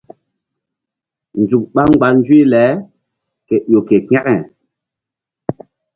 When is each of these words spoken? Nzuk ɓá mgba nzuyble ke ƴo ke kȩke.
Nzuk 1.41 1.63
ɓá 1.73 1.81
mgba 1.89 2.07
nzuyble 2.17 2.63
ke 3.47 3.55
ƴo 3.69 3.79
ke 3.87 3.95
kȩke. 4.07 4.35